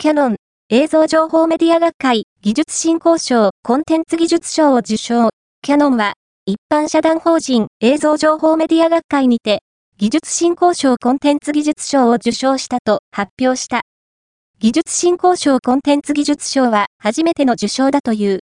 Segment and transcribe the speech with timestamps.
[0.00, 0.36] キャノン、
[0.68, 5.30] 映像情報メディア学会、技術振興賞、コンテンツ技術賞を受賞。
[5.60, 6.12] キャノンは、
[6.46, 9.64] 一般社団法人映像情報メディア学会にて、
[9.96, 13.80] 技術振興賞コンテンツ技術賞を受賞したと発表した。
[14.60, 18.36] 技術振興賞コンテンツ技術賞は初めての受賞だという。